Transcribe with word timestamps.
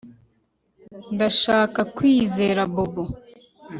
Ndashaka 1.15 1.79
kwizera 1.95 2.61
Bobo 2.73 3.03